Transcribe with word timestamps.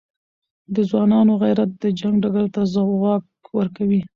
د 0.73 0.75
ځوانانو 0.89 1.33
غیرت 1.43 1.71
د 1.83 1.85
جنګ 1.99 2.15
ډګر 2.23 2.45
ته 2.55 2.61
ځواک 2.73 3.25
ورکوي. 3.57 4.01